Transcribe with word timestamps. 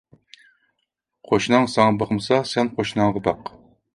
قوشناڭ 1.31 1.69
ساڭا 1.75 1.93
باقمىسا، 2.01 2.41
سەن 2.55 2.75
قوشناڭغا 2.79 3.25
باق. 3.31 3.55